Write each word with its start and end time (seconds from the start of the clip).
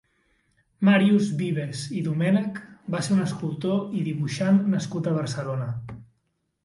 Màrius 0.87 1.27
Vives 1.41 1.83
i 1.99 2.01
Domènech 2.07 2.57
va 2.95 3.03
ser 3.09 3.13
un 3.17 3.21
escultor 3.29 3.95
i 4.01 4.05
dibuixant 4.09 4.59
nascut 4.77 5.11
a 5.11 5.15
Barcelona. 5.23 5.69